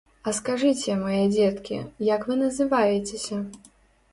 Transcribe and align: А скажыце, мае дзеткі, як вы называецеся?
А 0.29 0.31
скажыце, 0.37 0.95
мае 1.01 1.19
дзеткі, 1.35 1.77
як 2.15 2.25
вы 2.31 2.39
называецеся? 2.43 3.37